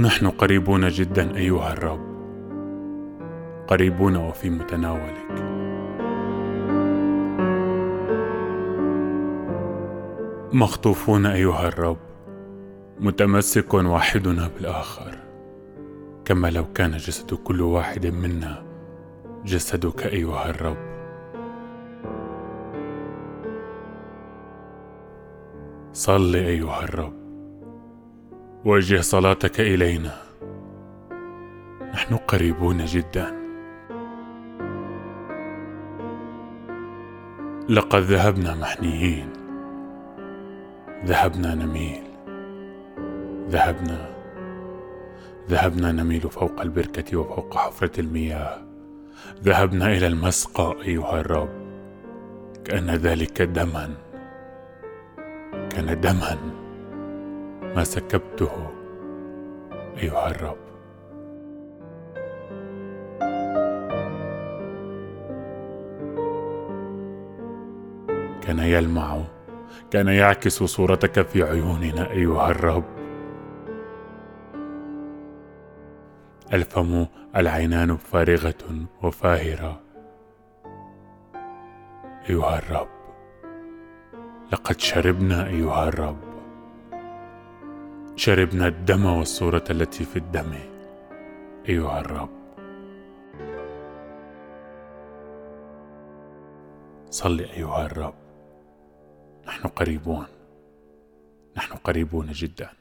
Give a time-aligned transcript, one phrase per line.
[0.00, 2.00] نحن قريبون جدا أيها الرب.
[3.68, 5.30] قريبون وفي متناولك.
[10.52, 11.96] مخطوفون أيها الرب.
[13.00, 15.18] متمسك واحدنا بالآخر.
[16.24, 18.62] كما لو كان جسد كل واحد منا
[19.44, 20.76] جسدك أيها الرب.
[25.92, 27.29] صل أيها الرب.
[28.64, 30.22] وجه صلاتك إلينا.
[31.94, 33.32] نحن قريبون جدا.
[37.68, 39.28] لقد ذهبنا محنيين.
[41.04, 42.02] ذهبنا نميل.
[43.48, 44.10] ذهبنا.
[45.50, 48.58] ذهبنا نميل فوق البركة وفوق حفرة المياه.
[49.42, 51.50] ذهبنا إلى المسقى أيها الرب.
[52.64, 53.94] كان ذلك دما.
[55.70, 56.59] كان دما.
[57.76, 58.50] ما سكبته.
[60.02, 60.56] أيها الرب.
[68.42, 69.18] كان يلمع
[69.90, 72.84] كان يعكس صورتك في عيوننا أيها الرب.
[76.52, 77.06] ألفم
[77.36, 79.80] العينان فارغة وفاهرة.
[82.30, 82.88] أيها الرب.
[84.52, 86.29] لقد شربنا أيها الرب.
[88.20, 90.52] شربنا الدم والصورة التي في الدم.
[91.68, 92.28] أيها الرب.
[97.10, 98.14] صل أيها الرب.
[99.46, 100.26] نحن قريبون.
[101.56, 102.79] نحن قريبون جداً.